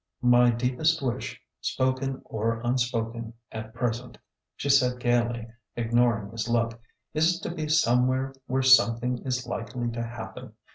My 0.23 0.49
deepest 0.49 0.99
wish— 1.03 1.39
spoken 1.61 2.23
or 2.25 2.59
unspoken— 2.61 3.35
at 3.51 3.75
present," 3.75 4.17
she 4.55 4.67
said 4.67 4.99
gaily, 4.99 5.47
ignoring 5.75 6.31
his 6.31 6.49
look, 6.49 6.81
is 7.13 7.39
to 7.41 7.53
be 7.53 7.67
somewhere 7.67 8.33
where 8.47 8.63
something 8.63 9.19
is 9.19 9.45
likely 9.45 9.91
to 9.91 10.01
happen. 10.01 10.53